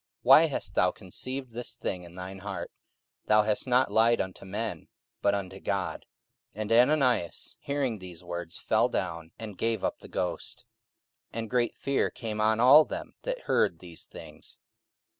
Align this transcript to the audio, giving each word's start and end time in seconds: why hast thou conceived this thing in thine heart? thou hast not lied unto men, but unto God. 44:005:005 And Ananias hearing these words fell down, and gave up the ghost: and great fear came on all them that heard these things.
why 0.23 0.47
hast 0.47 0.73
thou 0.73 0.89
conceived 0.89 1.51
this 1.51 1.75
thing 1.75 2.01
in 2.01 2.15
thine 2.15 2.39
heart? 2.39 2.71
thou 3.27 3.43
hast 3.43 3.67
not 3.67 3.91
lied 3.91 4.19
unto 4.19 4.45
men, 4.45 4.87
but 5.21 5.35
unto 5.35 5.59
God. 5.59 6.07
44:005:005 6.55 6.61
And 6.63 6.71
Ananias 6.71 7.57
hearing 7.59 7.99
these 7.99 8.23
words 8.23 8.57
fell 8.57 8.89
down, 8.89 9.29
and 9.37 9.59
gave 9.59 9.83
up 9.83 9.99
the 9.99 10.07
ghost: 10.07 10.65
and 11.31 11.51
great 11.51 11.75
fear 11.75 12.09
came 12.09 12.41
on 12.41 12.59
all 12.59 12.83
them 12.83 13.13
that 13.21 13.41
heard 13.41 13.77
these 13.77 14.07
things. 14.07 14.57